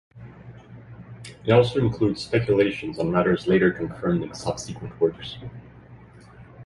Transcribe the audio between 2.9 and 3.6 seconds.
on matters